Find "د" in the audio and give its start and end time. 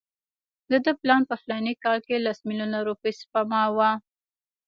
0.71-0.73